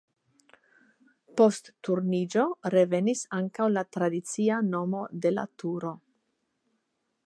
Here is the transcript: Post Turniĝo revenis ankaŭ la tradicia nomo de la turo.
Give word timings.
Post 1.41 1.69
Turniĝo 1.89 2.47
revenis 2.77 3.23
ankaŭ 3.41 3.69
la 3.77 3.87
tradicia 3.97 4.61
nomo 4.75 5.07
de 5.27 5.39
la 5.39 5.49
turo. 5.63 5.95